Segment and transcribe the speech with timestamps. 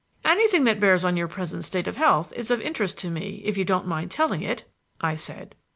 [0.25, 3.55] "Anything that bears on your present state of health is of interest to me if
[3.55, 4.63] you don't mind telling it,"
[4.99, 5.53] I said.